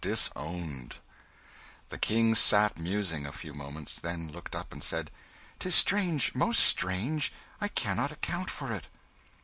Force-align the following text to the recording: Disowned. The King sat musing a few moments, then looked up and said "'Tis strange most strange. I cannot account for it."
Disowned. 0.03 0.95
The 1.89 1.99
King 1.99 2.33
sat 2.33 2.75
musing 2.79 3.27
a 3.27 3.31
few 3.31 3.53
moments, 3.53 3.99
then 3.99 4.31
looked 4.31 4.55
up 4.55 4.73
and 4.73 4.81
said 4.83 5.11
"'Tis 5.59 5.75
strange 5.75 6.33
most 6.33 6.61
strange. 6.61 7.31
I 7.61 7.67
cannot 7.67 8.11
account 8.11 8.49
for 8.49 8.71
it." 8.71 8.87